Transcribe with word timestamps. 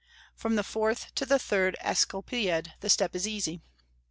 From 0.33 0.55
the 0.55 0.63
fourth 0.63 1.13
to 1.13 1.27
the 1.27 1.37
third 1.37 1.77
Asclepiad 1.79 2.73
the 2.79 2.89
step 2.89 3.15
is 3.15 3.27
easy. 3.27 3.61